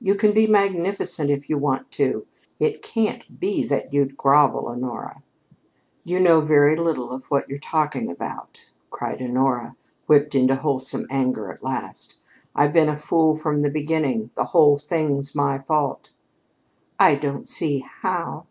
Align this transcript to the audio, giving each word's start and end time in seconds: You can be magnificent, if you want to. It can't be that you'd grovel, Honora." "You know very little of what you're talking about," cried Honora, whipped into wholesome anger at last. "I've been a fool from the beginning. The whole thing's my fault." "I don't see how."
You 0.00 0.14
can 0.14 0.32
be 0.32 0.46
magnificent, 0.46 1.28
if 1.28 1.50
you 1.50 1.58
want 1.58 1.90
to. 1.90 2.26
It 2.58 2.80
can't 2.80 3.38
be 3.38 3.66
that 3.66 3.92
you'd 3.92 4.16
grovel, 4.16 4.68
Honora." 4.68 5.22
"You 6.04 6.20
know 6.20 6.40
very 6.40 6.74
little 6.74 7.12
of 7.12 7.24
what 7.26 7.50
you're 7.50 7.58
talking 7.58 8.10
about," 8.10 8.70
cried 8.88 9.20
Honora, 9.20 9.76
whipped 10.06 10.34
into 10.34 10.54
wholesome 10.56 11.06
anger 11.10 11.52
at 11.52 11.62
last. 11.62 12.16
"I've 12.54 12.72
been 12.72 12.88
a 12.88 12.96
fool 12.96 13.34
from 13.36 13.60
the 13.60 13.68
beginning. 13.68 14.30
The 14.36 14.44
whole 14.44 14.76
thing's 14.76 15.34
my 15.34 15.58
fault." 15.58 16.08
"I 16.98 17.16
don't 17.16 17.46
see 17.46 17.80
how." 17.80 18.46